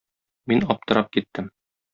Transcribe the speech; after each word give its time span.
Мин 0.53 0.65
аптырап 0.75 1.13
киттем. 1.19 1.55